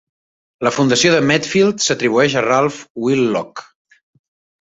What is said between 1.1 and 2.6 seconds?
de Medfield s'atribueix a